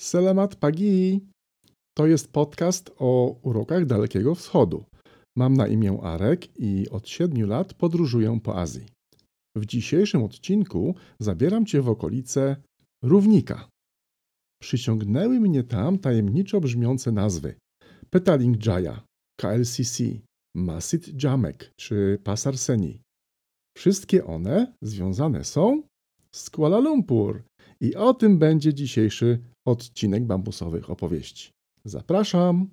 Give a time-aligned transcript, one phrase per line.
[0.00, 1.20] Selamat Pagi!
[1.96, 4.84] To jest podcast o urokach Dalekiego Wschodu.
[5.36, 8.86] Mam na imię Arek i od siedmiu lat podróżuję po Azji.
[9.56, 12.56] W dzisiejszym odcinku zabieram Cię w okolice
[13.04, 13.68] Równika.
[14.62, 17.54] Przyciągnęły mnie tam tajemniczo brzmiące nazwy
[18.10, 19.02] Petaling Jaya,
[19.40, 20.04] KLCC,
[20.56, 23.00] Masjid Jamek czy Pasar Seni.
[23.76, 25.82] Wszystkie one związane są
[26.34, 27.42] z Kuala Lumpur
[27.80, 31.50] i o tym będzie dzisiejszy odcinek bambusowych opowieści.
[31.84, 32.68] Zapraszam!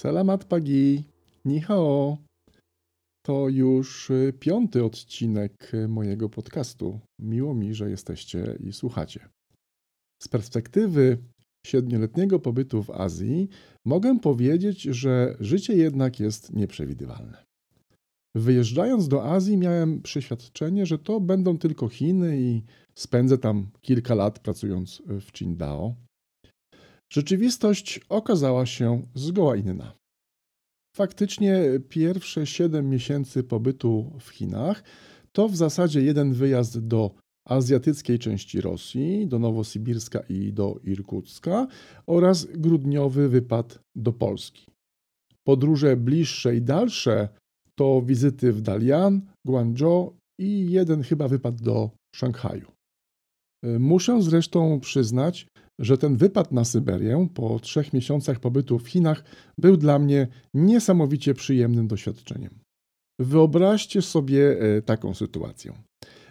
[0.00, 1.04] Salamat Pagi,
[1.44, 2.18] ni hao.
[3.26, 7.00] To już y, piąty odcinek y, mojego podcastu.
[7.18, 9.28] Miło mi, że jesteście i słuchacie.
[10.22, 11.18] Z perspektywy
[11.66, 13.48] siedmioletniego pobytu w Azji
[13.84, 17.44] mogę powiedzieć, że życie jednak jest nieprzewidywalne.
[18.34, 22.62] Wyjeżdżając do Azji miałem przeświadczenie, że to będą tylko Chiny i
[22.94, 25.94] spędzę tam kilka lat pracując w Qingdao.
[27.12, 29.94] Rzeczywistość okazała się zgoła inna.
[30.96, 34.84] Faktycznie pierwsze 7 miesięcy pobytu w Chinach
[35.32, 37.14] to w zasadzie jeden wyjazd do
[37.48, 41.66] azjatyckiej części Rosji, do Nowosybirska i do Irkucka
[42.06, 44.66] oraz grudniowy wypad do Polski.
[45.46, 47.28] Podróże bliższe i dalsze
[47.78, 52.72] to wizyty w Dalian, Guangzhou i jeden chyba wypad do Szanghaju.
[53.78, 55.46] Muszę zresztą przyznać,
[55.80, 59.24] że ten wypad na Syberię po trzech miesiącach pobytu w Chinach
[59.58, 62.58] był dla mnie niesamowicie przyjemnym doświadczeniem.
[63.20, 65.72] Wyobraźcie sobie e, taką sytuację.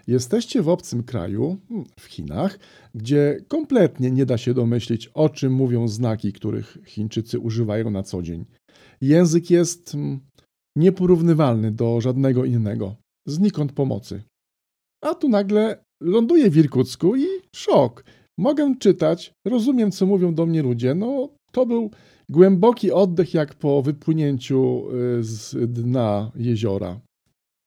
[0.07, 2.59] Jesteście w obcym kraju, hmm, w Chinach,
[2.95, 8.21] gdzie kompletnie nie da się domyślić, o czym mówią znaki, których Chińczycy używają na co
[8.21, 8.45] dzień.
[9.01, 10.19] Język jest hmm,
[10.75, 12.95] nieporównywalny do żadnego innego,
[13.27, 14.23] znikąd pomocy.
[15.03, 17.25] A tu nagle ląduję w Irkucku i
[17.55, 18.03] szok.
[18.39, 20.95] Mogę czytać, rozumiem, co mówią do mnie ludzie.
[20.95, 21.91] No, to był
[22.29, 24.83] głęboki oddech, jak po wypłynięciu
[25.19, 26.99] y, z dna jeziora.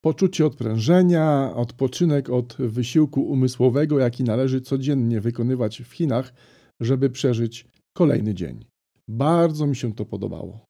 [0.04, 6.34] Poczucie odprężenia, odpoczynek od wysiłku umysłowego, jaki należy codziennie wykonywać w Chinach,
[6.80, 7.66] żeby przeżyć
[7.96, 8.64] kolejny dzień.
[9.08, 10.64] Bardzo mi się to podobało.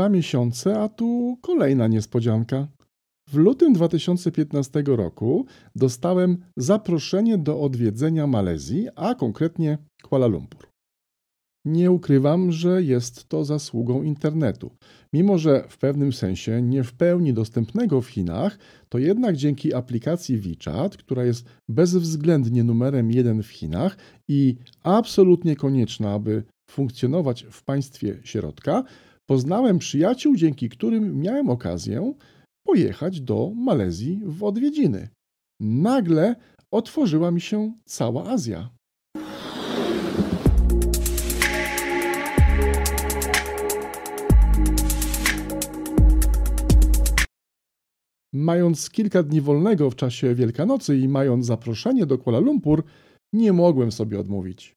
[0.00, 2.68] Dwa miesiące, a tu kolejna niespodzianka.
[3.28, 5.46] W lutym 2015 roku
[5.76, 10.68] dostałem zaproszenie do odwiedzenia Malezji, a konkretnie Kuala Lumpur.
[11.64, 14.70] Nie ukrywam, że jest to zasługą internetu.
[15.12, 18.58] Mimo, że w pewnym sensie nie w pełni dostępnego w Chinach,
[18.88, 23.96] to jednak dzięki aplikacji WeChat, która jest bezwzględnie numerem jeden w Chinach
[24.28, 28.84] i absolutnie konieczna, aby funkcjonować w państwie środka,
[29.30, 32.14] poznałem przyjaciół, dzięki którym miałem okazję
[32.66, 35.08] pojechać do Malezji w odwiedziny.
[35.60, 36.36] Nagle
[36.70, 38.70] otworzyła mi się cała Azja.
[48.32, 52.82] Mając kilka dni wolnego w czasie Wielkanocy i mając zaproszenie do Kuala Lumpur,
[53.32, 54.76] nie mogłem sobie odmówić.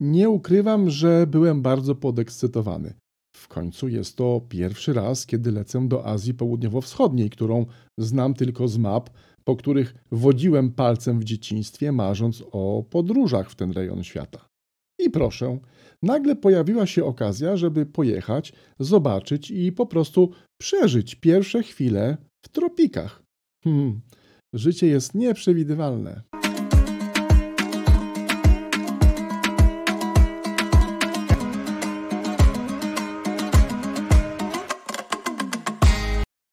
[0.00, 2.94] Nie ukrywam, że byłem bardzo podekscytowany.
[3.38, 7.66] W końcu jest to pierwszy raz, kiedy lecę do Azji Południowo-Wschodniej, którą
[7.98, 9.10] znam tylko z map,
[9.44, 14.48] po których wodziłem palcem w dzieciństwie, marząc o podróżach w ten rejon świata.
[14.98, 15.58] I proszę,
[16.02, 20.30] nagle pojawiła się okazja, żeby pojechać, zobaczyć i po prostu
[20.60, 23.22] przeżyć pierwsze chwile w tropikach.
[23.64, 24.00] Hmm,
[24.54, 26.22] życie jest nieprzewidywalne.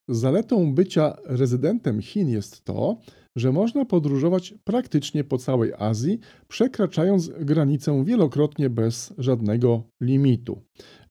[0.09, 2.97] Zaletą bycia rezydentem Chin jest to,
[3.35, 10.61] że można podróżować praktycznie po całej Azji, przekraczając granicę wielokrotnie bez żadnego limitu.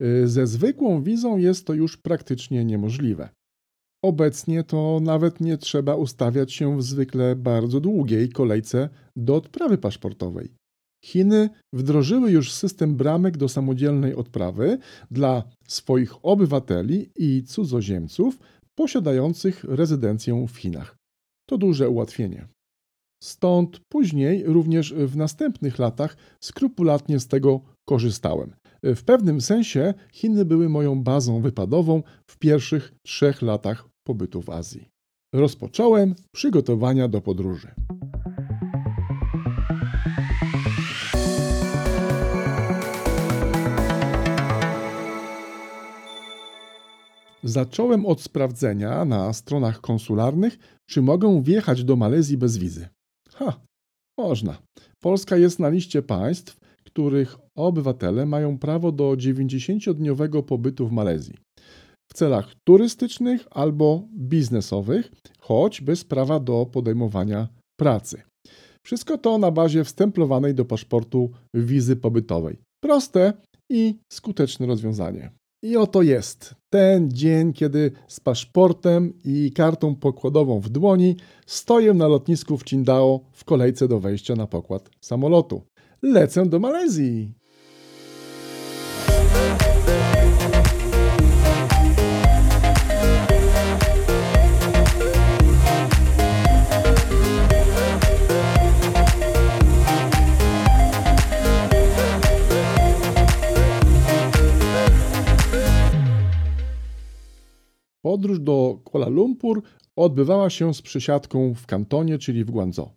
[0.03, 3.29] Y, ze zwykłą wizą jest to już praktycznie niemożliwe.
[4.05, 10.55] Obecnie to nawet nie trzeba ustawiać się w zwykle bardzo długiej kolejce do odprawy paszportowej.
[11.05, 14.79] Chiny wdrożyły już system bramek do samodzielnej odprawy
[15.11, 18.39] dla swoich obywateli i cudzoziemców
[18.79, 20.97] posiadających rezydencję w Chinach.
[21.49, 22.49] To duże ułatwienie.
[23.23, 28.55] Stąd później, również w następnych latach, skrupulatnie z tego korzystałem.
[28.83, 34.89] W pewnym sensie Chiny były moją bazą wypadową w pierwszych trzech latach pobytu w Azji.
[35.35, 37.75] Rozpocząłem przygotowania do podróży.
[47.45, 50.59] Zacząłem od sprawdzenia na stronach konsularnych,
[50.91, 52.89] czy mogę wjechać do Malezji bez wizy.
[53.29, 53.61] Ha,
[54.19, 54.59] można.
[55.01, 61.35] Polska jest na liście państw, których obywatele mają prawo do 90-dniowego pobytu w Malezji
[62.11, 67.49] w celach turystycznych albo biznesowych, choć bez prawa do podejmowania
[67.81, 68.23] pracy.
[68.85, 72.59] Wszystko to na bazie wstemplowanej do paszportu wizy pobytowej.
[72.83, 73.33] Proste
[73.71, 75.31] i skuteczne rozwiązanie.
[75.65, 81.17] I oto jest ten dzień, kiedy z paszportem i kartą pokładową w dłoni
[81.47, 85.63] stoję na lotnisku w Qingdao w kolejce do wejścia na pokład samolotu.
[86.03, 87.35] Lecę do Malezji.
[108.25, 109.63] Podróż do Kuala Lumpur
[109.97, 112.91] odbywała się z przesiadką w kantonie, czyli w Guangzhou.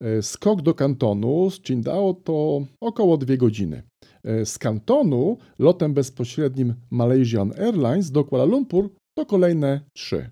[0.00, 3.82] E, skok do kantonu z Qingdao to około dwie godziny.
[4.24, 10.30] E, z kantonu lotem bezpośrednim Malaysian Airlines do Kuala Lumpur to kolejne trzy.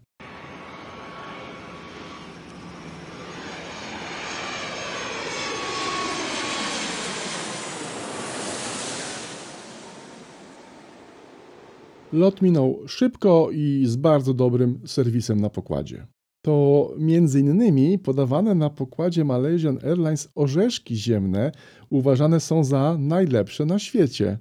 [12.17, 16.07] Lot minął szybko i z bardzo dobrym serwisem na pokładzie.
[16.45, 21.53] To między innymi podawane na pokładzie Malaysian Airlines orzeszki ziemne
[21.91, 24.39] uważane są za najlepsze na świecie.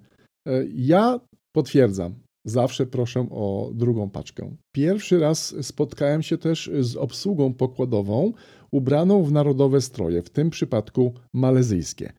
[0.48, 1.19] E, ja
[1.56, 4.56] potwierdzam, zawsze proszę o drugą paczkę.
[4.75, 8.33] Pierwszy raz spotkałem się też z obsługą pokładową
[8.72, 12.13] ubraną w narodowe stroje, w tym przypadku malezyjskie.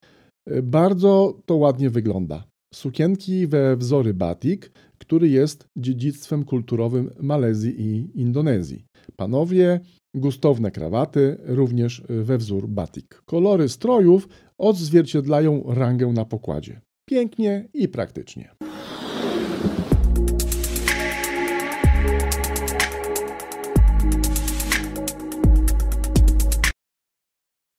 [0.46, 2.44] E, bardzo to ładnie wygląda.
[2.74, 8.84] Sukienki we wzory batik, który jest dziedzictwem kulturowym Malezji i Indonezji.
[9.16, 9.80] Panowie,
[10.14, 13.22] gustowne krawaty, również we wzór batik.
[13.24, 14.28] Kolory strojów
[14.58, 16.80] odzwierciedlają rangę na pokładzie.
[17.08, 18.50] Pięknie i praktycznie.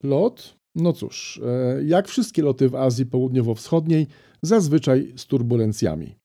[0.02, 0.58] Lot?
[0.74, 4.06] No cóż, e, jak wszystkie loty w Azji Południowo-Wschodniej,
[4.42, 6.17] zazwyczaj z turbulencjami.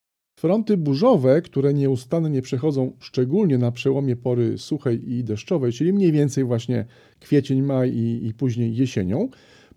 [0.44, 6.44] Fronty burzowe, które nieustannie przechodzą szczególnie na przełomie pory suchej i deszczowej, czyli mniej więcej
[6.44, 6.84] właśnie
[7.20, 9.28] kwiecień, maj i, i później jesienią,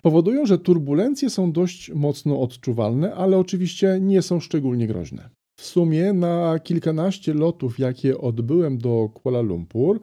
[0.01, 5.29] powodują, że turbulencje są dość mocno odczuwalne, ale oczywiście nie są szczególnie groźne.
[5.59, 9.99] W sumie na kilkanaście lotów, jakie odbyłem do Kuala Lumpur,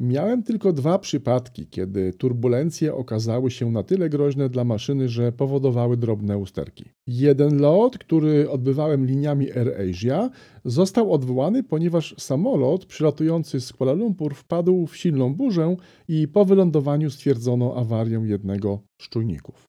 [0.00, 5.96] Miałem tylko dwa przypadki, kiedy turbulencje okazały się na tyle groźne dla maszyny, że powodowały
[5.96, 6.84] drobne usterki.
[7.06, 10.30] Jeden lot, który odbywałem liniami AirAsia,
[10.64, 15.76] został odwołany, ponieważ samolot przylatujący z Kuala Lumpur wpadł w silną burzę
[16.08, 19.68] i po wylądowaniu stwierdzono awarię jednego z czujników.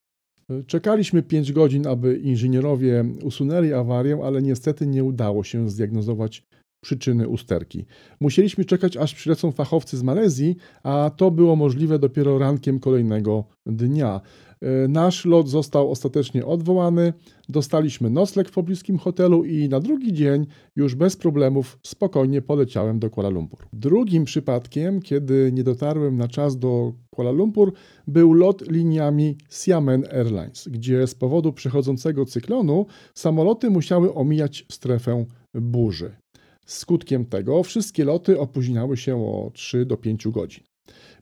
[0.68, 6.44] Czekaliśmy 5 godzin, aby inżynierowie usunęli awarię, ale niestety nie udało się zdiagnozować
[6.82, 7.86] przyczyny usterki.
[8.20, 14.22] Musieliśmy czekać, aż przylecą fachowcy z Malezji, a to było możliwe dopiero rankiem kolejnego dnia.
[14.62, 17.14] E, nasz lot został ostatecznie odwołany,
[17.50, 20.46] dostaliśmy nocleg w pobliskim hotelu i na drugi dzień
[20.76, 23.60] już bez problemów spokojnie poleciałem do Kuala Lumpur.
[23.74, 27.74] Drugim przypadkiem, kiedy nie dotarłem na czas do Kuala Lumpur,
[28.08, 36.12] był lot liniami Xiamen Airlines, gdzie z powodu przechodzącego cyklonu samoloty musiały omijać strefę burzy.
[36.70, 40.64] Skutkiem tego wszystkie loty opóźniały się o 3 do 5 godzin.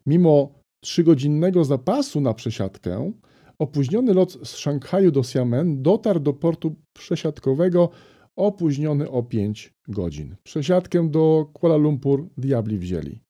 [0.05, 3.11] Mimo trzygodzinnego zapasu na przesiadkę,
[3.59, 7.89] opóźniony lot z Szanghaju do Xiamen dotarł do portu przesiadkowego
[8.35, 10.35] opóźniony o 5 godzin.
[10.43, 13.21] Przesiadkę do Kuala Lumpur diabli wzięli.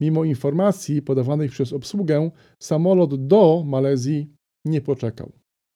[0.00, 2.30] Mimo informacji podawanych przez obsługę,
[2.62, 4.30] samolot do Malezji
[4.64, 5.32] nie poczekał.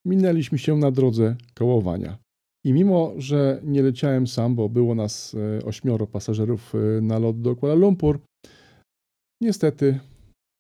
[0.07, 2.19] Minęliśmy się na drodze kołowania.
[2.65, 7.41] I mimo, że nie leciałem sam, bo było nas e, ośmioro pasażerów e, na lot
[7.41, 8.21] do Kuala Lumpur,
[9.41, 10.01] niestety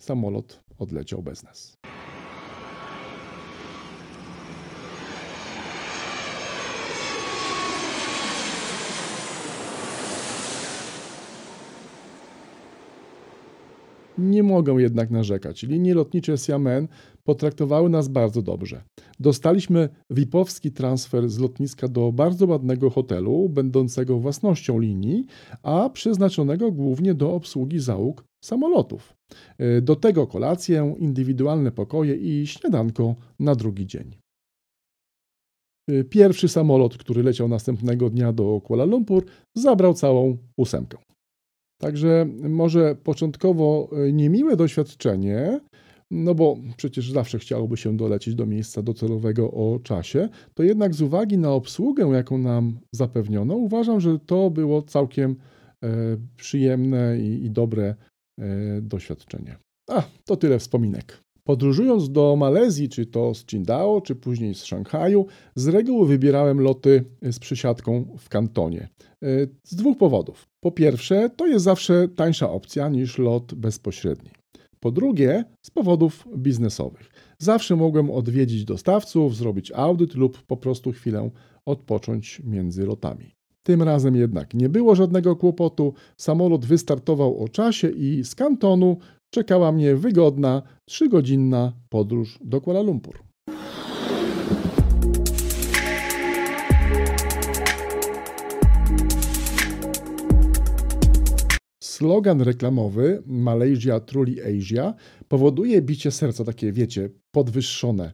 [0.02, 1.74] samolot odleciał bez nas.
[14.20, 15.62] Nie mogą jednak narzekać.
[15.62, 16.88] Linie lotnicze Xiamen
[17.24, 18.82] potraktowały nas bardzo dobrze.
[19.20, 25.26] Dostaliśmy VIP-owski transfer z lotniska do bardzo ładnego hotelu, będącego własnością linii,
[25.62, 29.14] a przeznaczonego głównie do obsługi załóg samolotów.
[29.58, 34.16] E, do tego kolację, indywidualne pokoje i śniadanko na drugi dzień.
[35.88, 39.24] E, pierwszy samolot, który leciał następnego dnia do Kuala Lumpur,
[39.54, 40.98] zabrał całą ósemkę.
[41.80, 45.60] Także może początkowo e, niemiłe doświadczenie,
[46.10, 51.02] no bo przecież zawsze chciałoby się dolecieć do miejsca docelowego o czasie, to jednak z
[51.02, 55.36] uwagi na obsługę, jaką nam zapewniono, uważam, że to było całkiem
[55.84, 57.94] e, przyjemne i, i dobre
[58.40, 59.56] e, doświadczenie.
[59.90, 61.22] A, to tyle wspominek.
[61.50, 67.04] Podróżując do Malezji, czy to z Qingdao, czy później z Szanghaju, z reguły wybierałem loty
[67.22, 68.88] z przysiadką w kantonie.
[69.22, 69.26] E,
[69.64, 70.48] z dwóch powodów.
[70.60, 74.30] Po pierwsze, to jest zawsze tańsza opcja niż lot bezpośredni.
[74.80, 77.10] Po drugie, z powodów biznesowych.
[77.38, 81.30] Zawsze mogłem odwiedzić dostawców, zrobić audyt lub po prostu chwilę
[81.66, 83.34] odpocząć między lotami.
[83.62, 85.94] Tym razem jednak nie było żadnego kłopotu.
[86.16, 88.96] Samolot wystartował o czasie i z kantonu
[89.30, 93.30] czekała mnie wygodna, trzygodzinna podróż do Kuala Lumpur.
[101.82, 104.94] Slogan reklamowy Malaysia Truly Asia
[105.28, 108.12] powoduje bicie serca, takie wiecie, podwyższone.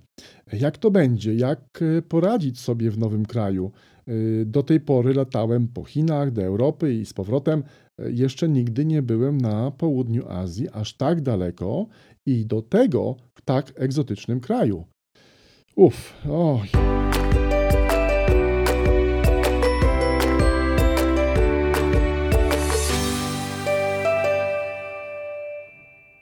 [0.53, 1.35] Jak to będzie?
[1.35, 3.73] Jak e, poradzić sobie w nowym kraju?
[4.07, 4.13] E,
[4.45, 7.63] do tej pory latałem po Chinach, do Europy i z powrotem.
[7.99, 11.87] Jeszcze nigdy nie byłem na południu Azji, aż tak daleko
[12.27, 14.85] i do tego w tak egzotycznym kraju.
[15.77, 16.69] Uff, oj.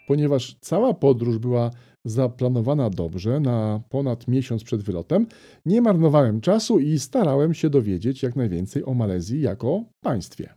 [0.06, 1.70] Ponieważ cała podróż była
[2.04, 5.26] zaplanowana dobrze, na ponad miesiąc przed wylotem,
[5.66, 10.54] nie marnowałem czasu i starałem się dowiedzieć jak najwięcej o Malezji jako państwie.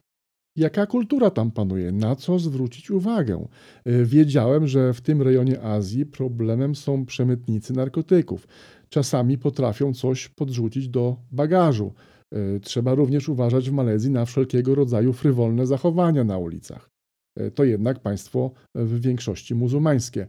[0.58, 3.48] Jaka kultura tam panuje, na co zwrócić uwagę?
[3.86, 8.48] E, wiedziałem, że w tym rejonie Azji problemem są przemytnicy narkotyków.
[8.90, 11.94] Czasami potrafią coś podrzucić do bagażu.
[12.32, 16.90] E, trzeba również uważać w Malezji na wszelkiego rodzaju frywolne zachowania na ulicach.
[17.36, 20.28] E, to jednak państwo w większości muzułmańskie.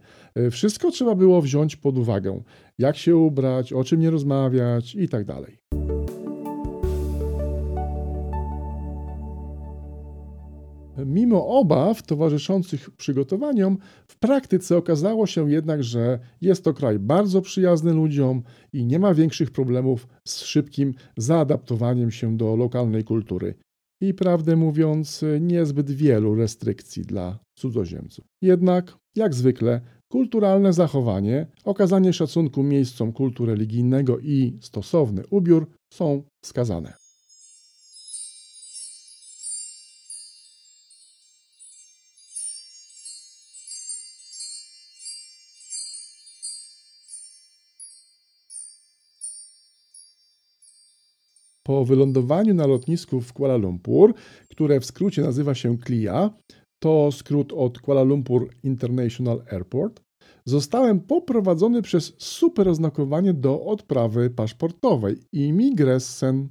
[0.51, 2.43] Wszystko trzeba było wziąć pod uwagę,
[2.79, 5.35] jak się ubrać, o czym nie rozmawiać itd.
[5.35, 5.88] Tak
[11.07, 13.79] Mimo obaw towarzyszących przygotowaniom,
[14.09, 19.15] w praktyce okazało się jednak, że jest to kraj bardzo przyjazny ludziom i nie ma
[19.15, 23.55] większych problemów z szybkim zaadaptowaniem się do lokalnej kultury
[24.01, 28.25] i prawdę mówiąc niezbyt wielu restrykcji dla cudzoziemców.
[28.43, 37.08] Jednak, jak zwykle, kulturalne zachowanie, okazanie szacunku miejscom kultu religijnego i stosowny ubiór są wskazane.
[51.69, 54.15] Po wylądowaniu na lotnisku w Kuala Lumpur,
[54.51, 56.31] które w skrócie nazywa się CLIA,
[56.79, 60.01] to skrót od Kuala Lumpur International Airport,
[60.45, 66.49] zostałem poprowadzony przez super oznakowanie do odprawy paszportowej Immigressen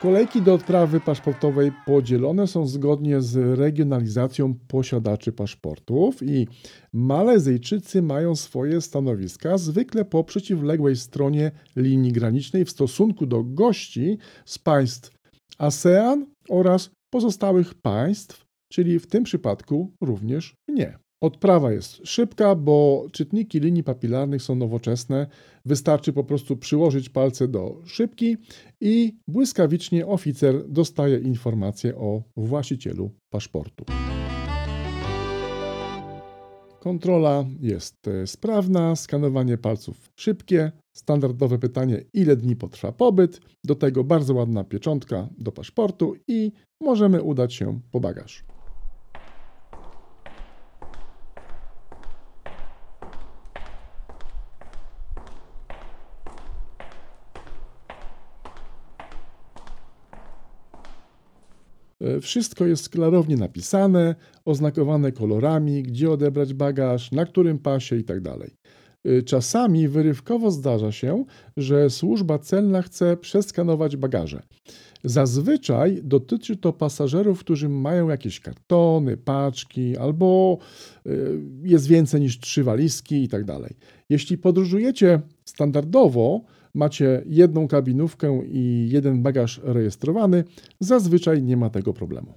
[0.00, 6.48] Kolejki do odprawy paszportowej podzielone są zgodnie z regionalizacją posiadaczy paszportów i
[6.92, 14.58] Malezyjczycy mają swoje stanowiska zwykle po przeciwległej stronie linii granicznej w stosunku do gości z
[14.58, 15.10] państw
[15.58, 20.98] ASEAN oraz pozostałych państw, czyli w tym przypadku również nie.
[21.20, 25.26] Odprawa jest szybka, bo czytniki linii papilarnych są nowoczesne.
[25.64, 28.36] Wystarczy po prostu przyłożyć palce do szybki
[28.80, 33.84] i błyskawicznie oficer dostaje informację o właścicielu paszportu.
[36.80, 44.04] Kontrola jest e, sprawna, skanowanie palców szybkie, standardowe pytanie, ile dni potrwa pobyt, do tego
[44.04, 48.44] bardzo ładna pieczątka do paszportu i możemy udać się po bagaż.
[62.20, 64.14] Wszystko jest klarownie napisane,
[64.44, 68.30] oznakowane kolorami, gdzie odebrać bagaż, na którym pasie itd.
[68.38, 68.50] Tak
[69.04, 71.24] e, czasami wyrywkowo zdarza się,
[71.56, 74.42] że służba celna chce przeskanować bagaże.
[75.04, 80.58] Zazwyczaj dotyczy to pasażerów, którzy mają jakieś kartony, paczki albo
[81.06, 81.10] e,
[81.62, 83.58] jest więcej niż trzy walizki itd.
[83.62, 83.74] Tak
[84.08, 86.40] Jeśli podróżujecie standardowo,
[86.74, 90.44] macie jedną kabinówkę i jeden bagaż rejestrowany,
[90.80, 92.32] zazwyczaj nie ma tego problemu.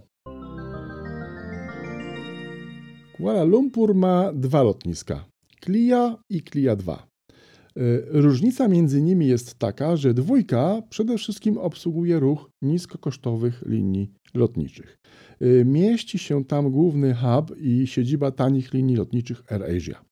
[3.17, 5.25] Kuala Lumpur ma dwa lotniska:
[5.61, 7.07] Klia i Klia 2.
[7.77, 14.97] Y, różnica między nimi jest taka, że dwójka przede wszystkim obsługuje ruch niskokosztowych linii lotniczych.
[15.41, 20.05] Y, mieści się tam główny hub i siedziba tanich linii lotniczych AirAsia.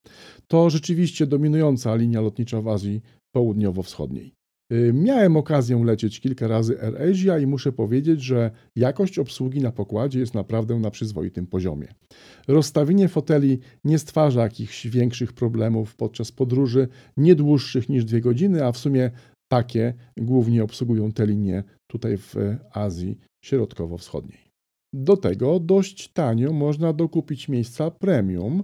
[0.47, 3.01] To rzeczywiście dominująca linia lotnicza w Azji
[3.31, 4.33] południowo-wschodniej.
[4.71, 10.19] Y, miałem okazję lecieć kilka razy AirAsia i muszę powiedzieć, że jakość obsługi na pokładzie
[10.19, 11.87] jest naprawdę na przyzwoitym poziomie.
[12.47, 18.71] Rozstawienie foteli nie stwarza jakichś większych problemów podczas podróży, nie dłuższych niż dwie godziny, a
[18.71, 19.11] w sumie
[19.51, 22.35] takie głównie obsługują te linie tutaj w
[22.73, 24.51] Azji Środkowo-Wschodniej.
[24.93, 28.63] Do tego dość tanio można dokupić miejsca premium,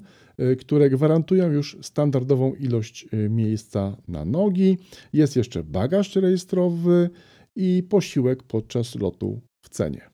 [0.60, 4.78] które gwarantują już standardową ilość y, miejsca na nogi.
[5.14, 7.10] Jest jeszcze bagaż rejestrowy
[7.56, 10.10] i posiłek podczas lotu w cenie.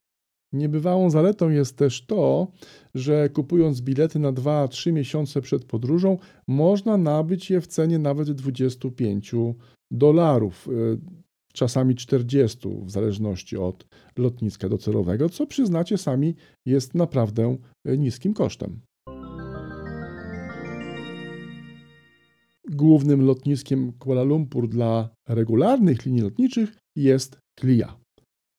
[0.53, 2.48] Niebywałą zaletą jest też to,
[2.96, 9.36] że kupując bilety na 2-3 miesiące przed podróżą, można nabyć je w cenie nawet 25
[9.92, 10.68] dolarów.
[10.68, 10.98] Y,
[11.53, 13.86] czasami 40, w zależności od
[14.18, 18.79] lotniska docelowego, co przyznacie sami jest naprawdę e, niskim kosztem.
[22.75, 28.00] Głównym lotniskiem Kuala Lumpur dla regularnych linii lotniczych jest Klia.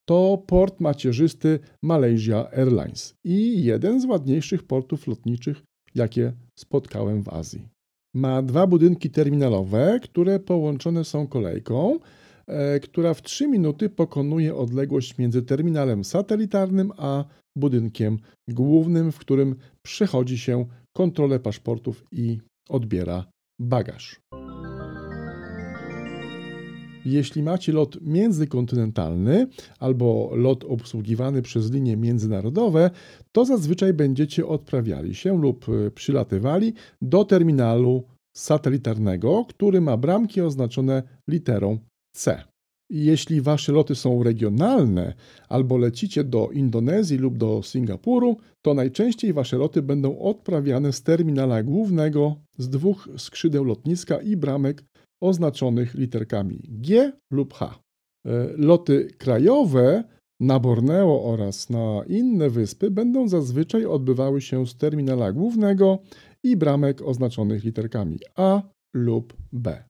[0.07, 5.63] To port macierzysty Malaysia Airlines i jeden z ładniejszych portów lotniczych,
[5.95, 7.67] jakie spotkałem w Azji.
[8.15, 11.99] Ma dwa budynki terminalowe, które połączone są kolejką,
[12.47, 17.25] E, która w 3 minuty pokonuje odległość między terminalem satelitarnym a
[17.57, 20.65] budynkiem głównym, w którym przechodzi się
[20.97, 23.25] kontrolę paszportów i odbiera
[23.59, 24.21] bagaż.
[27.05, 29.47] Jeśli macie lot międzykontynentalny
[29.79, 32.89] albo lot obsługiwany przez linie międzynarodowe,
[33.31, 35.65] to zazwyczaj będziecie odprawiali się lub
[35.95, 38.03] przylatywali do terminalu
[38.35, 41.79] satelitarnego, który ma bramki oznaczone literą
[42.15, 42.43] C.
[42.89, 45.13] Jeśli wasze loty są regionalne
[45.49, 51.63] albo lecicie do Indonezji lub do Singapuru, to najczęściej wasze loty będą odprawiane z terminala
[51.63, 54.83] głównego z dwóch skrzydeł lotniska i bramek
[55.21, 57.79] oznaczonych literkami G lub H.
[58.25, 60.03] E, loty krajowe
[60.39, 65.99] na Borneo oraz na inne wyspy będą zazwyczaj odbywały się z terminala głównego
[66.43, 68.61] i bramek oznaczonych literkami A
[68.93, 69.83] lub B.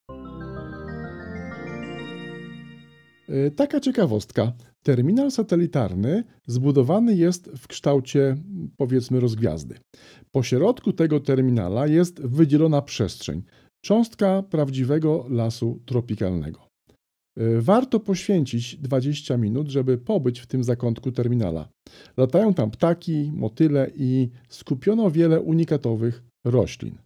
[3.55, 4.53] taka ciekawostka.
[4.83, 8.37] Terminal satelitarny zbudowany jest w kształcie,
[8.77, 9.75] powiedzmy, rozgwiazdy.
[10.31, 13.43] Po środku tego terminala jest wydzielona przestrzeń,
[13.83, 16.67] cząstka prawdziwego lasu tropikalnego.
[17.37, 21.69] E, warto poświęcić 20 minut, żeby pobyć w tym zakątku terminala.
[22.17, 26.97] Latają tam ptaki, motyle i skupiono wiele unikatowych roślin.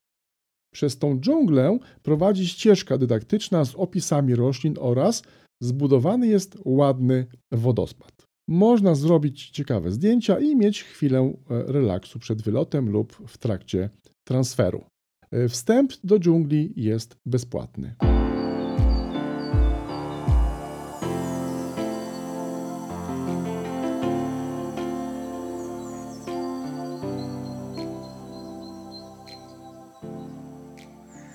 [0.73, 5.23] Przez tą dżunglę prowadzi ścieżka dydaktyczna z opisami roślin oraz
[5.61, 8.29] zbudowany jest ładny wodospad.
[8.47, 13.89] Można zrobić ciekawe zdjęcia i mieć chwilę e, relaksu przed wylotem lub w trakcie
[14.27, 14.85] transferu.
[15.31, 17.95] E, wstęp do dżungli jest bezpłatny.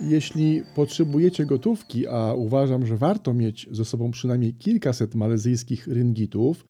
[0.09, 6.67] Jeśli potrzebujecie gotówki, a uważam, że warto mieć ze sobą przynajmniej kilkaset malezyjskich ringgitów,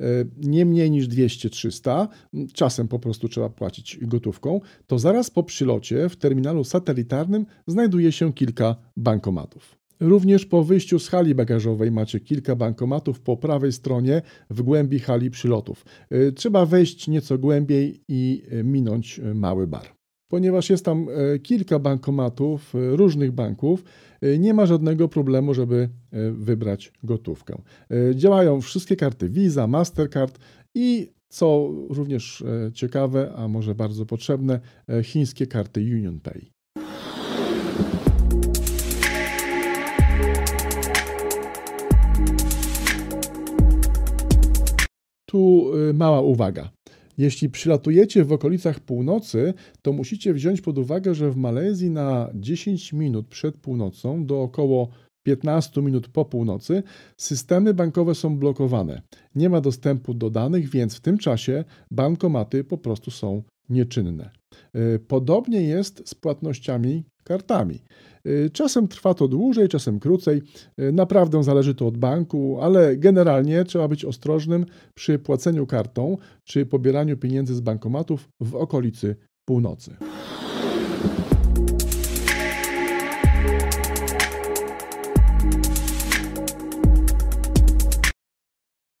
[0.00, 0.04] e,
[0.36, 2.08] nie mniej niż 200-300,
[2.52, 8.32] czasem po prostu trzeba płacić gotówką, to zaraz po przylocie w terminalu satelitarnym znajduje się
[8.32, 9.78] kilka bankomatów.
[10.00, 15.30] Również po wyjściu z hali bagażowej macie kilka bankomatów po prawej stronie w głębi hali
[15.30, 15.84] przylotów.
[16.10, 19.96] E, trzeba wejść nieco głębiej i e, minąć mały bar.
[20.28, 23.84] Ponieważ jest tam e, kilka bankomatów e, różnych banków,
[24.20, 25.88] e, nie ma żadnego problemu, żeby
[26.32, 27.62] wybrać gotówkę.
[28.14, 30.38] Działają wszystkie karty Visa, Mastercard
[30.74, 34.60] i co również ciekawe, a może bardzo potrzebne,
[35.02, 36.50] chińskie karty UnionPay.
[45.26, 46.75] Tu mała uwaga.
[47.18, 52.92] Jeśli przylatujecie w okolicach północy, to musicie wziąć pod uwagę, że w Malezji na 10
[52.92, 54.88] minut przed północą do około
[55.26, 56.82] 15 minut po północy
[57.16, 59.02] systemy bankowe są blokowane.
[59.34, 64.30] Nie ma dostępu do danych, więc w tym czasie bankomaty po prostu są nieczynne.
[64.74, 67.82] E, podobnie jest z płatnościami kartami.
[68.26, 70.42] E, czasem trwa to dłużej, czasem krócej.
[70.76, 76.66] E, naprawdę zależy to od banku, ale generalnie trzeba być ostrożnym przy płaceniu kartą czy
[76.66, 79.96] pobieraniu pieniędzy z bankomatów w okolicy północy.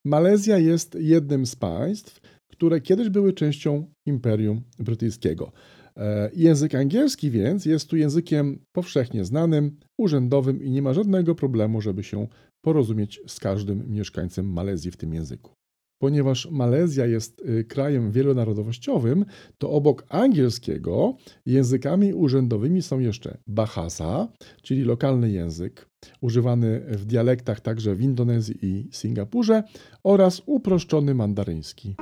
[0.04, 5.52] Malezja jest jednym z państw, które kiedyś były częścią Imperium Brytyjskiego.
[5.96, 11.80] E, język angielski więc jest tu językiem powszechnie znanym, urzędowym i nie ma żadnego problemu,
[11.80, 12.26] żeby się
[12.64, 15.56] porozumieć z każdym mieszkańcem Malezji w tym języku.
[15.98, 19.24] Ponieważ Malezja jest y, krajem wielonarodowościowym,
[19.58, 24.28] to obok angielskiego językami urzędowymi są jeszcze Bahasa,
[24.62, 25.88] czyli lokalny język,
[26.20, 29.62] używany w dialektach także w Indonezji i Singapurze,
[30.04, 31.94] oraz uproszczony mandaryński.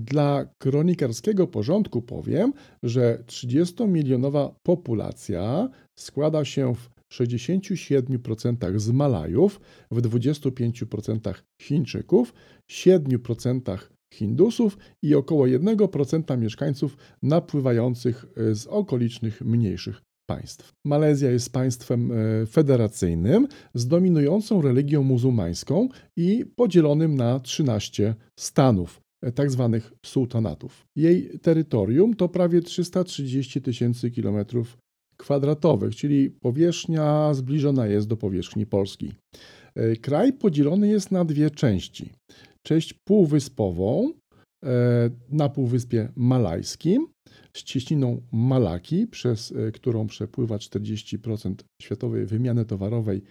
[0.00, 5.68] Dla kronikarskiego porządku powiem, że 30-milionowa populacja
[5.98, 12.34] składa się w 67% z Malajów, w 25% Chińczyków,
[12.70, 13.78] 7%
[14.14, 20.72] Hindusów i około 1% mieszkańców napływających z okolicznych mniejszych państw.
[20.84, 29.00] Malezja jest państwem e, federacyjnym z dominującą religią muzułmańską i podzielonym na 13 stanów
[29.34, 30.86] tak zwanych sułtanatów.
[30.96, 34.78] Jej terytorium to prawie 330 tysięcy kilometrów
[35.16, 39.12] kwadratowych, czyli powierzchnia zbliżona jest do powierzchni Polski.
[39.74, 42.12] E, kraj podzielony jest na dwie części.
[42.66, 44.12] Część półwyspową
[44.64, 47.06] e, na Półwyspie Malajskim
[47.56, 53.22] z cieśniną Malaki, przez e, którą przepływa 40% światowej wymiany towarowej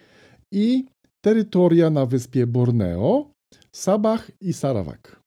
[0.53, 0.85] i
[1.25, 3.31] terytoria na wyspie Borneo,
[3.75, 5.24] Sabah i Sarawak.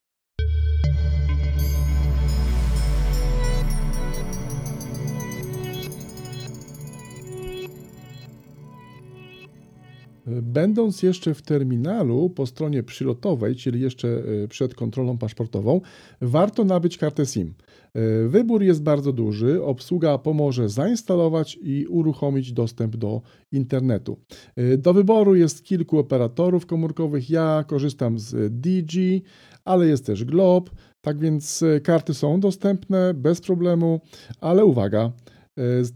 [10.43, 15.81] Będąc jeszcze w terminalu po stronie przylotowej, czyli jeszcze e, przed kontrolą paszportową,
[16.21, 17.55] warto nabyć kartę SIM.
[17.95, 24.19] E, wybór jest bardzo duży, obsługa pomoże zainstalować i uruchomić dostęp do internetu.
[24.57, 27.31] E, do wyboru jest kilku operatorów komórkowych.
[27.31, 29.21] Ja korzystam z DG,
[29.65, 34.01] ale jest też Glob, tak więc karty są dostępne bez problemu,
[34.41, 35.13] ale uwaga,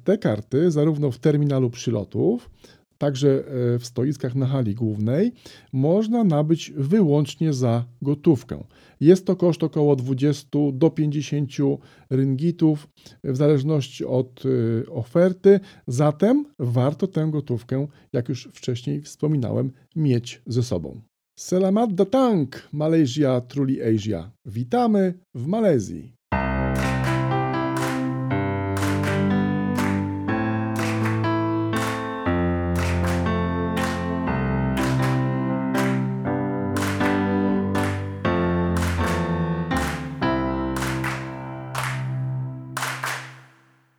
[0.04, 2.50] te karty zarówno w terminalu przylotów,
[3.02, 5.32] także e, w stoiskach na hali głównej,
[5.72, 8.64] można nabyć wyłącznie za gotówkę.
[9.00, 11.50] Jest to koszt około 20 do 50
[12.10, 12.88] ringgitów
[13.24, 20.62] w zależności od e, oferty, zatem warto tę gotówkę, jak już wcześniej wspominałem, mieć ze
[20.62, 21.00] sobą.
[21.38, 24.30] Selamat datang, Malaysia Truly Asia.
[24.46, 26.21] Witamy w Malezji.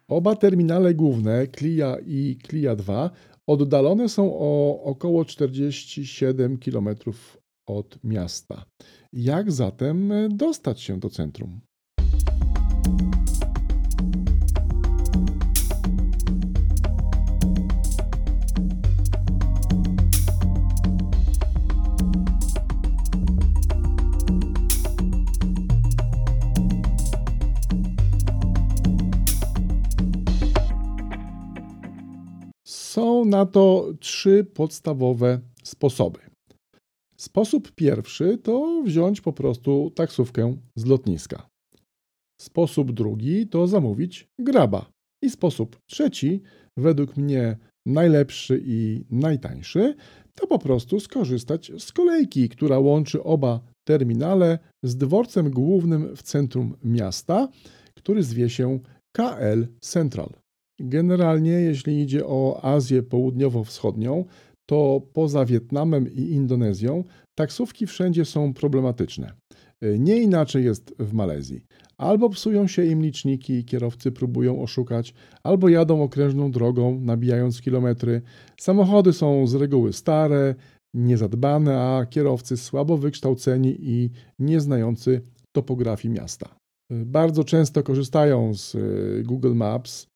[0.08, 3.10] Oba terminale główne, Klia i Klia 2,
[3.48, 6.89] oddalone są o około 47 km
[7.66, 8.66] od miasta.
[9.13, 11.62] Jak zatem dostać się do centrum?
[33.26, 36.20] Na to trzy podstawowe sposoby.
[37.18, 41.50] Sposób pierwszy to wziąć po prostu taksówkę z lotniska.
[42.42, 44.86] Sposób drugi to zamówić graba.
[45.22, 46.42] I sposób trzeci,
[46.78, 49.96] według mnie najlepszy i najtańszy,
[50.36, 56.78] to po prostu skorzystać z kolejki, która łączy oba terminale z dworcem głównym w centrum
[56.84, 57.48] miasta,
[57.96, 58.80] który zwie się
[59.16, 60.43] KL Central.
[60.80, 64.26] Generalnie, jeśli idzie o Azję Południowo-Wschodnią,
[64.66, 67.04] to poza Wietnamem i Indonezją
[67.36, 69.34] taksówki wszędzie są problematyczne.
[70.00, 71.62] Nie inaczej jest w Malezji.
[71.98, 78.22] Albo psują się im liczniki i kierowcy próbują oszukać, albo jadą okrężną drogą, nabijając kilometry.
[78.60, 80.56] Samochody są z reguły stare,
[80.94, 84.10] niezadbane, a kierowcy słabo wykształceni i
[84.40, 86.56] nieznający topografii miasta.
[86.92, 88.80] Bardzo często korzystają z e,
[89.24, 90.12] Google Maps, e,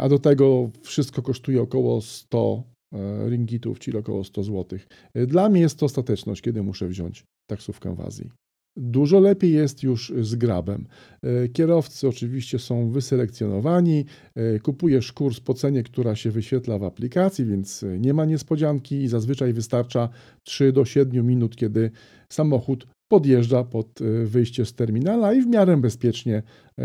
[0.00, 4.78] a do tego wszystko kosztuje około 100 e, ringitów, czyli około 100 zł.
[5.14, 8.30] Dla mnie jest to ostateczność, kiedy muszę wziąć taksówkę w Azji.
[8.76, 10.86] Dużo lepiej jest już z grabem.
[11.22, 17.44] E, kierowcy oczywiście są wyselekcjonowani, e, kupujesz kurs po cenie, która się wyświetla w aplikacji,
[17.44, 20.08] więc nie ma niespodzianki i zazwyczaj wystarcza
[20.42, 21.90] 3 do 7 minut, kiedy
[22.32, 26.42] samochód podjeżdża pod e, wyjście z terminala i w miarę bezpiecznie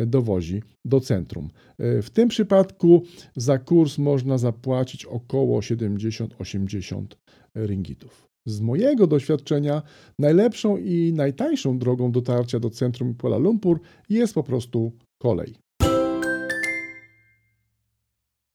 [0.08, 1.50] dowozi do centrum.
[1.80, 3.04] W tym przypadku
[3.36, 7.06] za kurs można zapłacić około 70-80
[7.56, 8.28] ringgitów.
[8.46, 9.82] Z mojego doświadczenia
[10.20, 13.80] najlepszą i najtańszą drogą dotarcia do centrum Kuala Lumpur
[14.10, 15.56] jest po prostu kolej.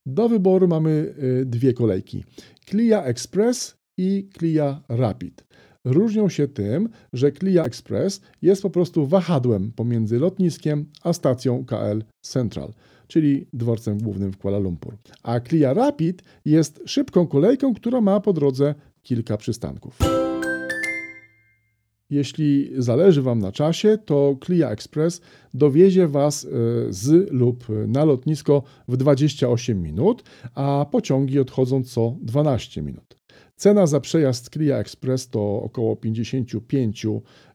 [0.06, 1.14] Do wyboru mamy
[1.46, 2.24] dwie kolejki:
[2.66, 5.44] Clia Express i Clia Rapid.
[5.84, 12.02] Różnią się tym, że Clia Express jest po prostu wahadłem pomiędzy lotniskiem a stacją KL
[12.20, 12.72] Central,
[13.08, 14.96] czyli dworcem głównym w Kuala Lumpur.
[15.22, 19.98] A Clia Rapid jest szybką kolejką, która ma po drodze kilka przystanków.
[22.10, 25.20] Jeśli zależy Wam na czasie, to Clia Express
[25.54, 26.48] dowiezie Was e,
[26.92, 30.22] z lub na lotnisko w 28 minut,
[30.54, 33.23] a pociągi odchodzą co 12 minut.
[33.56, 37.06] Cena za przejazd Clia Express to około 55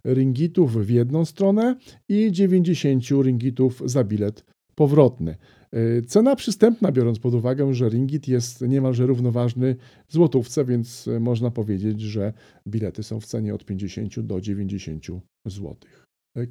[0.06, 1.76] ringitów w jedną stronę
[2.10, 5.36] i 90 ringitów za bilet powrotny.
[5.72, 9.76] E, cena przystępna, biorąc pod uwagę, że ringgit jest niemalże równoważny
[10.10, 12.34] złotówce, więc e, można powiedzieć, że
[12.68, 15.06] bilety są w cenie od 50 do 90
[15.46, 15.76] zł.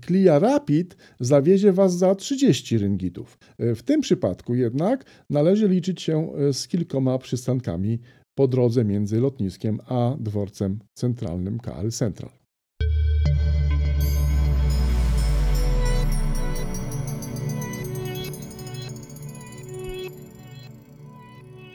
[0.07, 3.39] Clia e, Rapid zawiezie Was za 30 ringgitów.
[3.59, 7.99] W tym przypadku jednak należy liczyć się z kilkoma przystankami
[8.39, 12.31] po drodze między lotniskiem a dworcem centralnym KL Central.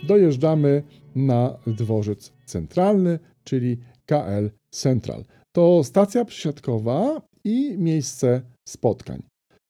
[0.08, 0.84] dojeżdżamy
[1.16, 5.24] na dworzec centralny, czyli KL Central.
[5.52, 9.24] To stacja przysiadkowa i miejsce spotkań.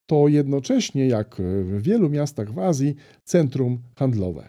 [0.06, 4.46] To jednocześnie, jak w wielu miastach w Azji, centrum handlowe.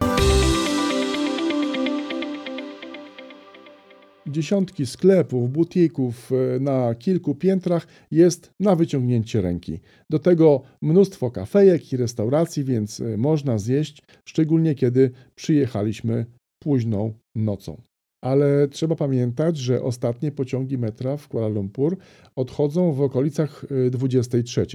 [4.27, 9.79] Dziesiątki sklepów, butików e, na kilku piętrach jest na wyciągnięcie ręki.
[10.09, 16.25] Do tego mnóstwo kafejek i restauracji, więc e, można zjeść, szczególnie kiedy przyjechaliśmy
[16.63, 17.81] późną nocą.
[18.23, 21.97] Ale trzeba pamiętać, że ostatnie pociągi metra w Kuala Lumpur
[22.35, 24.61] odchodzą w okolicach 23.
[24.61, 24.65] E,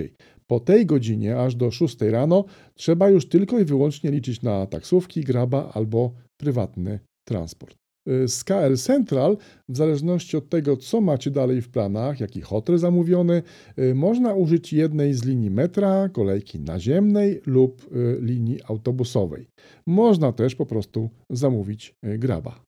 [0.46, 5.20] po tej godzinie, aż do 6 rano, trzeba już tylko i wyłącznie liczyć na taksówki,
[5.20, 7.80] graba albo prywatny transport.
[8.10, 9.36] Y, z KL Central,
[9.68, 13.42] w zależności od tego, co macie dalej w planach, jaki hotel zamówiony,
[13.78, 19.48] y, można użyć jednej z linii metra, kolejki naziemnej lub y, linii autobusowej.
[19.86, 22.60] Można też po prostu zamówić graba.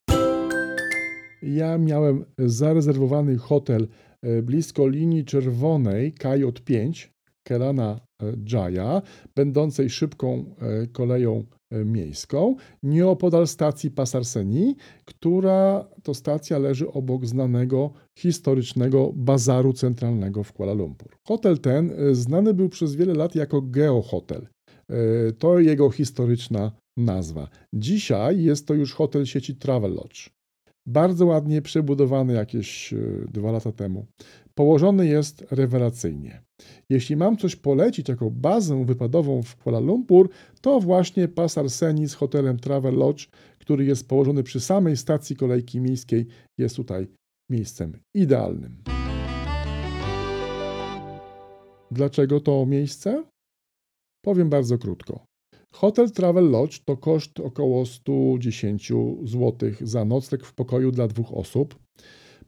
[1.42, 3.88] Ja miałem zarezerwowany hotel
[4.42, 7.08] blisko linii czerwonej KJ5
[7.42, 8.00] Kelana
[8.52, 9.02] Jaya,
[9.34, 10.54] będącej szybką
[10.92, 11.44] koleją
[11.84, 20.72] miejską, nieopodal stacji Pasarseni, która to stacja leży obok znanego historycznego bazaru centralnego w Kuala
[20.72, 21.16] Lumpur.
[21.28, 24.46] Hotel ten e, znany był przez wiele lat jako Geo Hotel.
[24.88, 27.48] E, to jego historyczna nazwa.
[27.72, 30.30] Dzisiaj jest to już hotel sieci Travel Lodge.
[30.86, 32.96] Bardzo ładnie przebudowany jakieś e,
[33.32, 34.06] dwa lata temu.
[34.54, 36.42] Położony jest rewelacyjnie.
[36.90, 40.28] Jeśli mam coś polecić jako bazę wypadową w Kuala Lumpur,
[40.60, 45.80] to właśnie Pas Arseni z hotelem Travel Lodge, który jest położony przy samej stacji kolejki
[45.80, 46.26] miejskiej,
[46.58, 47.06] jest tutaj
[47.50, 48.82] miejscem idealnym.
[51.90, 53.24] Dlaczego to miejsce?
[54.24, 55.24] Powiem bardzo krótko.
[55.72, 58.92] Hotel Travel Lodge to koszt około 110
[59.24, 61.78] zł za nocleg w pokoju dla dwóch osób.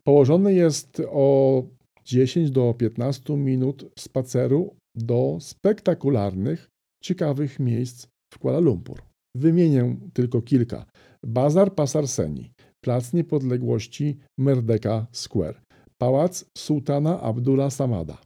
[0.03, 1.63] Położony jest o
[2.05, 6.69] 10 do 15 minut spaceru do spektakularnych,
[7.03, 9.03] ciekawych miejsc w Kuala Lumpur.
[9.37, 10.87] Wymienię tylko kilka.
[11.27, 12.51] Bazar Pasar Seni.
[12.85, 15.61] Plac Niepodległości Merdeka Square,
[15.99, 18.19] Pałac Sultana Abdullah Samada,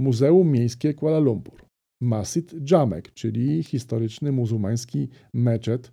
[0.00, 1.65] Muzeum Miejskie Kuala Lumpur,
[2.00, 5.92] Masjid Jamek, czyli historyczny muzułmański meczet,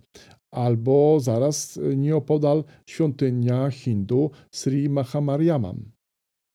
[0.54, 5.92] albo zaraz nieopodal świątynia Hindu Sri Mahamariamam,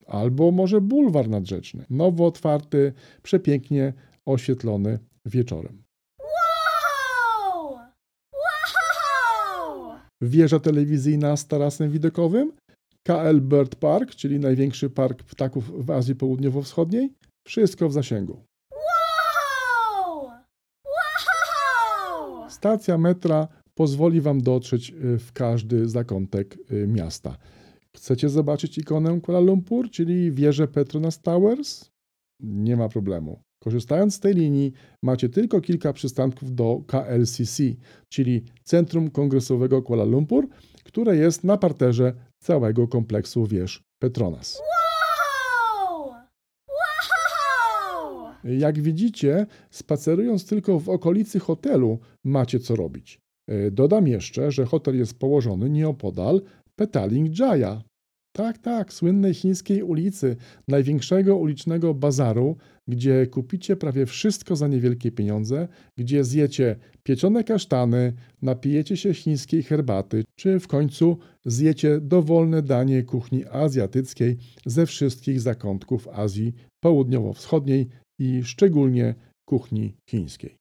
[0.06, 3.94] albo może bulwar nadrzeczny, nowo otwarty, przepięknie
[4.26, 5.84] oświetlony wieczorem.
[6.20, 7.80] Wow!
[8.34, 10.00] Wow!
[10.22, 12.52] Wieża telewizyjna z tarasem widokowym,
[13.08, 17.10] KL Bird Park, czyli największy park ptaków w Azji Południowo-Wschodniej,
[17.48, 18.44] wszystko w zasięgu.
[18.72, 20.32] Wow!
[20.86, 22.49] Wow!
[22.60, 27.38] Stacja metra pozwoli Wam dotrzeć y, w każdy zakątek y, miasta.
[27.96, 31.92] Chcecie zobaczyć ikonę Kuala Lumpur, czyli wieżę Petronas Towers?
[32.40, 33.40] Nie ma problemu.
[33.64, 37.64] Korzystając z tej linii, macie tylko kilka przystanków do KLCC,
[38.10, 40.48] czyli Centrum Kongresowego Kuala Lumpur,
[40.84, 44.60] które jest na parterze całego kompleksu wież Petronas.
[44.60, 46.14] Wow!
[46.68, 48.29] Wow!
[48.44, 53.20] Jak widzicie, spacerując tylko w okolicy hotelu, macie co robić.
[53.48, 56.42] E, dodam jeszcze, że hotel jest położony nieopodal
[56.76, 57.82] Petaling Jaya.
[58.32, 60.36] Tak, tak, słynnej chińskiej ulicy,
[60.68, 68.98] największego ulicznego bazaru, gdzie kupicie prawie wszystko za niewielkie pieniądze, gdzie zjecie pieczone kasztany, napijecie
[68.98, 76.54] się chińskiej herbaty, czy w końcu zjecie dowolne danie kuchni azjatyckiej ze wszystkich zakątków Azji
[76.86, 77.88] Południowo-Wschodniej
[78.20, 80.58] i szczególnie kuchni chińskiej.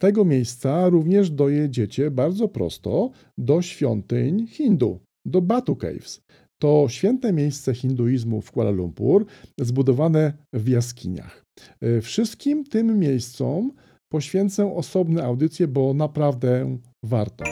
[0.00, 6.20] Tego miejsca również dojedziecie bardzo prosto do świątyń Hindu, do Batu Caves.
[6.62, 9.26] To święte miejsce hinduizmu w Kuala Lumpur,
[9.60, 11.44] zbudowane w jaskiniach.
[11.80, 13.72] E, wszystkim tym miejscom
[14.12, 17.44] poświęcę osobne audycje, bo naprawdę warto.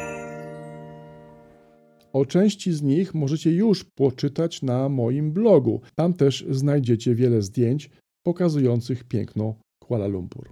[2.13, 5.81] O części z nich możecie już poczytać na moim blogu.
[5.95, 7.91] Tam też znajdziecie wiele zdjęć
[8.27, 10.51] pokazujących piękno Kuala Lumpur.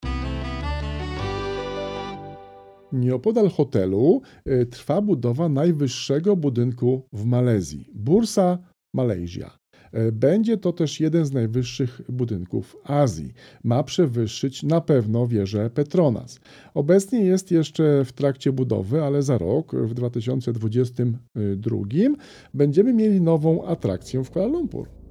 [2.93, 8.59] Nieopodal hotelu e, trwa budowa najwyższego budynku w Malezji Bursa
[8.95, 9.59] Malaysia.
[9.93, 13.33] E, będzie to też jeden z najwyższych budynków Azji.
[13.65, 16.41] Ma przewyższyć na pewno wieżę Petronas.
[16.75, 21.79] Obecnie jest jeszcze w trakcie budowy, ale za rok, w 2022,
[22.55, 25.06] będziemy mieli nową atrakcję w Kuala Lumpur.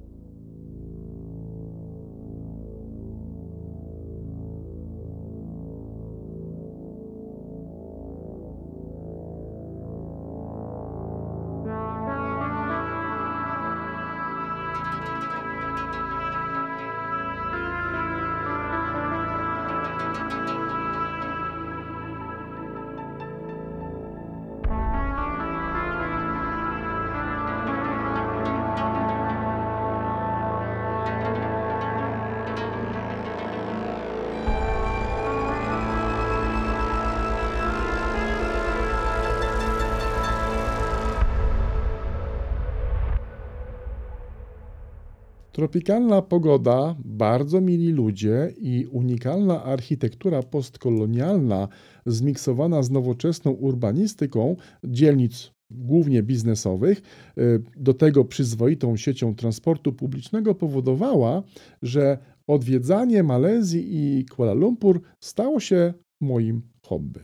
[45.56, 51.68] Tropikalna pogoda, bardzo mili ludzie i unikalna architektura postkolonialna
[52.06, 57.42] zmiksowana z nowoczesną urbanistyką dzielnic głównie biznesowych, e,
[57.76, 61.42] do tego przyzwoitą siecią transportu publicznego powodowała,
[61.82, 67.20] że odwiedzanie Malezji i Kuala Lumpur stało się moim hobby.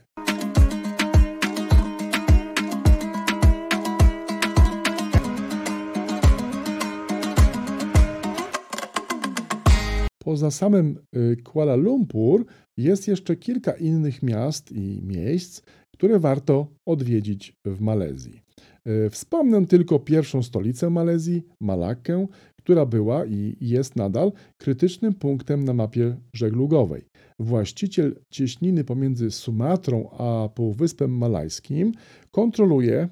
[10.24, 12.44] Poza samym y, Kuala Lumpur
[12.76, 15.62] jest jeszcze kilka innych miast i miejsc,
[15.92, 18.42] które warto odwiedzić w Malezji.
[18.84, 22.26] E, wspomnę tylko pierwszą stolicę Malezji, Malakkę,
[22.58, 27.02] która była i jest nadal krytycznym punktem na mapie żeglugowej.
[27.38, 31.92] Właściciel cieśniny pomiędzy Sumatrą a Półwyspem Malajskim
[32.30, 33.08] kontroluje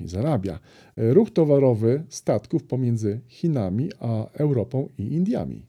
[0.00, 0.58] i zarabia
[0.96, 5.66] ruch towarowy statków pomiędzy Chinami a Europą i Indiami.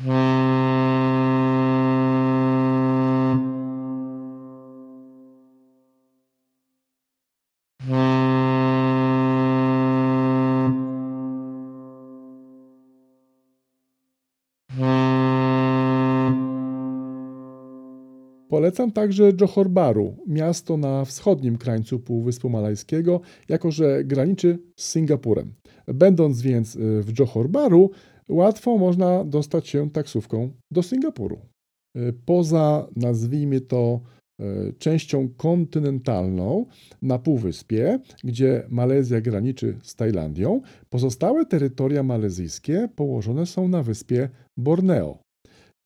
[0.00, 0.12] Polecam
[18.92, 19.68] także Johor
[20.26, 25.52] miasto na wschodnim krańcu Półwyspu Malajskiego, jako że graniczy z Singapurem.
[25.86, 27.90] Będąc więc y, w Johor Bahru,
[28.30, 31.38] łatwo można dostać się taksówką do Singapuru.
[31.96, 34.00] Y, poza, nazwijmy to,
[34.40, 36.66] y, częścią kontynentalną
[37.02, 40.60] na Półwyspie, gdzie Malezja graniczy z Tajlandią,
[40.90, 44.28] pozostałe terytoria malezyjskie położone są na wyspie
[44.58, 45.18] Borneo.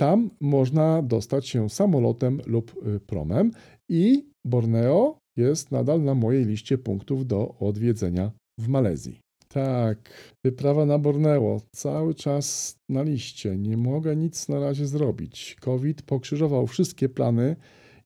[0.01, 3.51] Tam można dostać się samolotem lub y, promem
[3.91, 8.31] i Borneo jest nadal na mojej liście punktów do odwiedzenia
[8.61, 9.24] w Malezji.
[9.55, 10.11] Tak,
[10.45, 13.57] wyprawa na Borneo cały czas na liście.
[13.57, 15.57] Nie mogę nic na razie zrobić.
[15.61, 17.57] COVID pokrzyżował wszystkie plany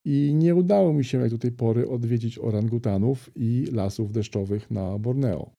[0.05, 4.99] i nie udało mi się jak do tej pory odwiedzić orangutanów i lasów deszczowych na
[4.99, 5.58] Borneo.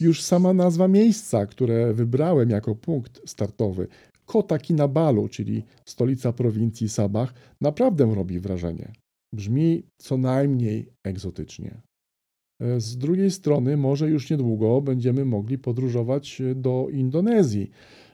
[0.00, 3.88] Już sama nazwa miejsca, które wybrałem jako punkt startowy,
[4.26, 8.92] Kota Kinabalu, czyli stolica prowincji Sabah, naprawdę robi wrażenie.
[9.34, 11.80] Brzmi co najmniej egzotycznie.
[12.78, 17.70] Z drugiej strony, może już niedługo będziemy mogli podróżować do Indonezji.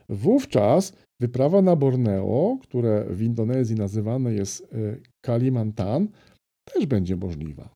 [0.08, 6.08] Wówczas wyprawa na Borneo, które w Indonezji nazywane jest e, Kalimantan,
[6.64, 7.74] też będzie możliwa.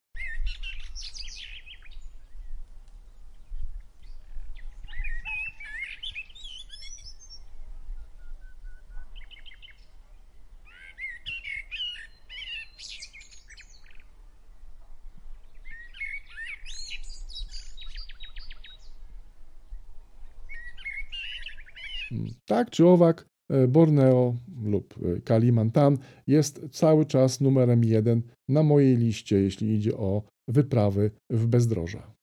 [22.57, 28.97] Tak czy owak, e, Borneo lub e, Kalimantan jest cały czas numerem jeden na mojej
[28.97, 32.15] liście, jeśli idzie o wyprawy w bezdroża.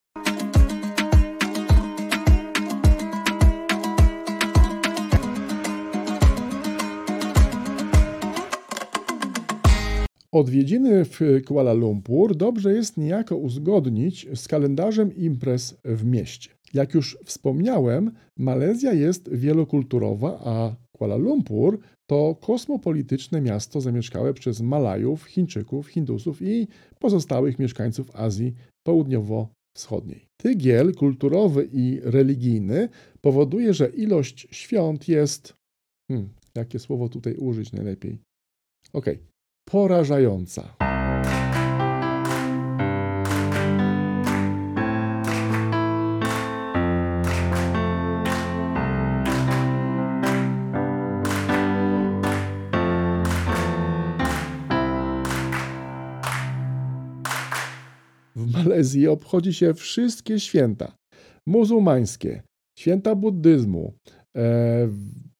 [10.32, 16.63] Odwiedziny w Kuala Lumpur dobrze jest niejako uzgodnić z kalendarzem imprez w mieście.
[16.74, 25.24] Jak już wspomniałem, Malezja jest wielokulturowa, a Kuala Lumpur to kosmopolityczne miasto zamieszkałe przez Malajów,
[25.24, 26.68] Chińczyków, Hindusów i
[27.00, 28.54] pozostałych mieszkańców Azji
[28.88, 30.26] Południowo-Wschodniej.
[30.42, 32.90] Tygiel kulturowy i religijny
[33.22, 35.54] powoduje, że ilość świąt jest.
[36.12, 38.20] Hmm, jakie słowo tutaj użyć najlepiej?
[38.94, 39.06] Ok,
[39.70, 40.93] porażająca.
[58.74, 60.96] Malezji obchodzi się wszystkie święta
[61.48, 62.42] muzułmańskie,
[62.80, 63.94] święta buddyzmu,
[64.38, 64.90] e,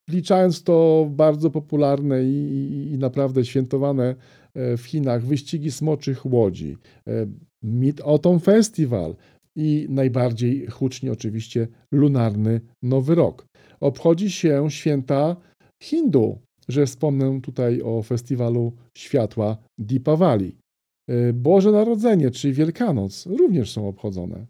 [0.08, 4.16] wliczając to bardzo popularne i, i, i, naprawdę świętowane
[4.54, 6.78] e, w Chinach wyścigi smoczych łodzi,
[7.08, 7.28] e,
[7.64, 9.16] Mid-Autumn Festival
[9.56, 13.46] i najbardziej hucznie oczywiście lunarny Nowy Rok.
[13.80, 15.36] Obchodzi się święta
[15.84, 20.63] Hindu, że wspomnę tutaj o festiwalu światła Deepavali.
[21.10, 24.46] E, Boże Narodzenie czy Wielkanoc również są obchodzone.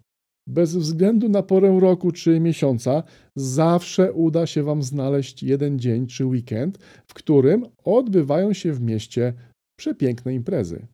[0.48, 3.04] Bez względu na porę roku czy miesiąca,
[3.36, 6.78] zawsze uda się Wam znaleźć jeden dzień czy weekend,
[7.08, 9.34] w którym odbywają się w mieście
[9.80, 10.88] przepiękne imprezy.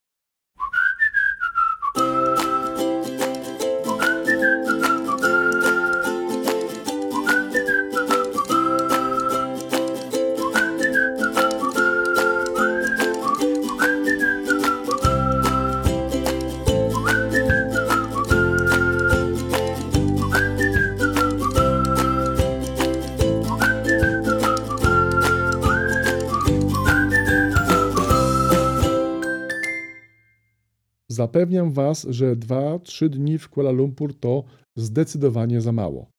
[31.29, 34.43] Zapewniam Was, że 2-3 dni w Kuala Lumpur to
[34.77, 36.09] zdecydowanie za mało.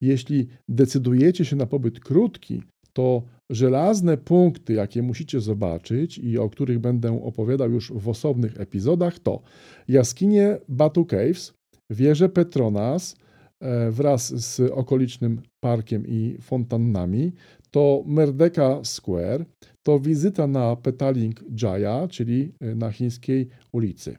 [0.00, 2.62] Jeśli decydujecie się na pobyt krótki,
[2.92, 9.18] to żelazne punkty, jakie musicie zobaczyć i o których będę opowiadał już w osobnych epizodach,
[9.18, 9.42] to
[9.88, 11.52] jaskinie Batu Caves,
[11.90, 13.16] wieże Petronas
[13.60, 17.32] e, wraz z okolicznym parkiem i fontannami,
[17.70, 19.44] to Merdeka Square,
[19.82, 24.16] to wizyta na Petaling Jaya, czyli e, na chińskiej ulicy.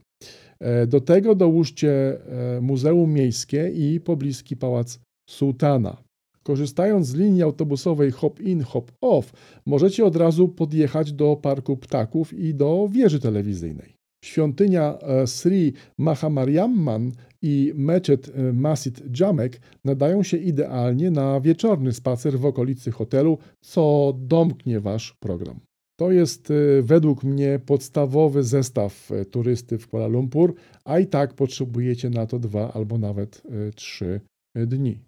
[0.60, 2.18] E, do tego dołóżcie
[2.62, 5.00] Muzeum Miejskie i pobliski Pałac
[5.30, 6.04] Sułtana.
[6.44, 9.34] Korzystając z linii autobusowej hop-in, hop-off,
[9.66, 14.00] możecie od razu podjechać do Parku Ptaków i do wieży telewizyjnej.
[14.26, 17.12] Świątynia e, Sri Mahamariamman
[17.42, 24.14] i meczet e, Masjid Jamek nadają się idealnie na wieczorny spacer w okolicy hotelu, co
[24.18, 25.60] domknie wasz program.
[26.00, 30.54] To jest e, według mnie podstawowy zestaw turysty w Kuala Lumpur,
[30.86, 33.44] a i tak potrzebujecie na to dwa albo nawet
[33.76, 34.22] trzy
[34.56, 35.00] dni.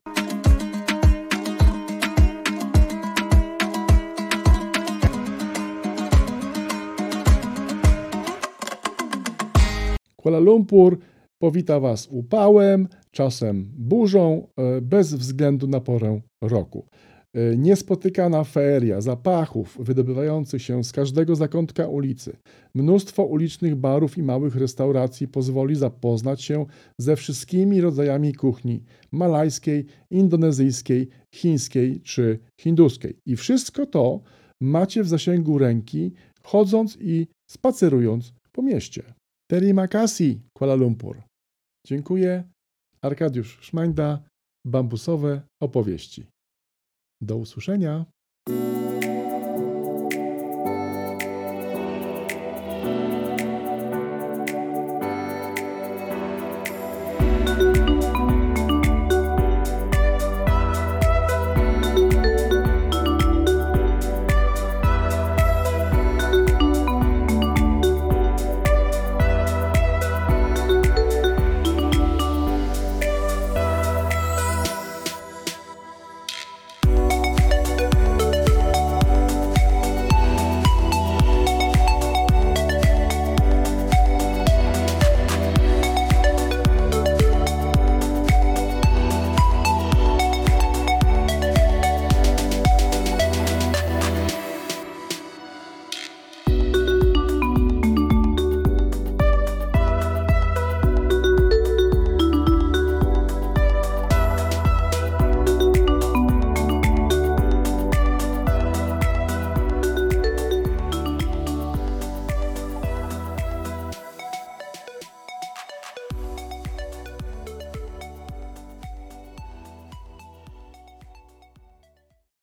[10.15, 10.97] Kuala Lumpur
[11.41, 14.47] powita Was upałem, czasem burzą,
[14.81, 16.85] bez względu na porę roku.
[17.35, 22.37] E, niespotykana feria zapachów wydobywających się z każdego zakątka ulicy,
[22.75, 26.65] mnóstwo ulicznych barów i małych restauracji pozwoli zapoznać się
[26.97, 33.17] ze wszystkimi rodzajami kuchni malajskiej, indonezyjskiej, chińskiej czy hinduskiej.
[33.25, 34.21] I wszystko to
[34.61, 36.11] macie w zasięgu ręki,
[36.43, 39.03] chodząc i spacerując po mieście.
[39.51, 41.21] Terima kasih, Kuala Lumpur.
[41.87, 42.43] Dziękuję.
[43.03, 44.23] Arkadiusz Szmańda,
[44.67, 46.25] Bambusowe opowieści.
[47.21, 48.05] Do usłyszenia.